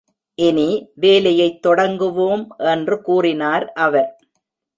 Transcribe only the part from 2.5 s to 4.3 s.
என்று கூறினார் அவர்.